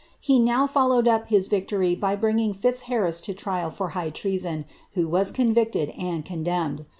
[0.19, 5.07] He now followed up his victory by bringing Fitzharris to trial for high treason, who
[5.07, 6.87] was roo victed and condemned.